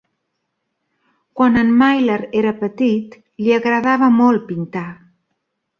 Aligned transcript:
Quan 1.41 1.59
en 1.63 1.69
Miler 1.83 2.17
era 2.41 2.55
petit, 2.65 3.21
li 3.45 3.55
agradava 3.61 4.13
molt 4.21 4.51
pintar. 4.53 4.89